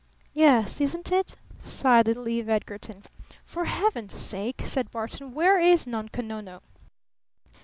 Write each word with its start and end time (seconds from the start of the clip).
"Yes 0.33 0.81
isn't 0.81 1.11
it?" 1.11 1.35
sighed 1.63 2.07
little 2.07 2.27
Eve 2.27 2.49
Edgarton. 2.49 3.03
"For 3.45 3.65
Heaven's 3.65 4.15
sake!" 4.15 4.63
said 4.65 4.89
Barton. 4.89 5.35
"Where 5.35 5.59
is 5.59 5.85
Nunko 5.85 6.23
Nono?" 6.23 6.63